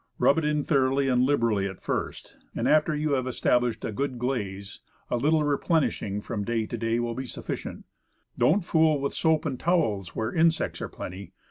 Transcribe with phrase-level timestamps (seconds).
[0.17, 4.17] Rub it in thoroughly and liberally at first, and after you have established a good
[4.17, 4.79] glaze,
[5.11, 7.75] a little replenishing from day to day will be sufficient.
[7.75, 7.85] And
[8.39, 11.33] don't fool with soap and towels where insects are plenty.